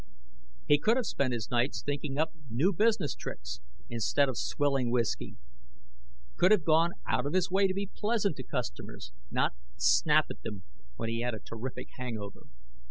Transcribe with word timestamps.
He 0.67 0.79
could 0.79 0.97
have 0.97 1.05
spent 1.05 1.31
his 1.31 1.51
nights 1.51 1.83
thinking 1.83 2.17
up 2.17 2.31
new 2.49 2.73
business 2.73 3.13
tricks, 3.13 3.59
instead 3.87 4.29
of 4.29 4.35
swilling 4.39 4.89
whiskey. 4.89 5.35
Could 6.37 6.49
have 6.49 6.63
gone 6.65 6.93
out 7.05 7.27
of 7.27 7.33
his 7.33 7.51
way 7.51 7.67
to 7.67 7.73
be 7.75 7.91
pleasant 7.95 8.35
to 8.37 8.43
customers, 8.43 9.11
not 9.29 9.53
snap 9.77 10.25
at 10.31 10.41
them 10.41 10.63
when 10.95 11.09
he 11.09 11.21
had 11.21 11.35
a 11.35 11.39
terrific 11.39 11.89
hangover. 11.99 12.47